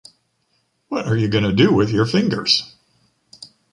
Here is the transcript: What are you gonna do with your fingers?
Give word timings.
What 0.87 1.05
are 1.05 1.15
you 1.15 1.27
gonna 1.29 1.53
do 1.53 1.71
with 1.71 1.91
your 1.91 2.07
fingers? 2.07 2.73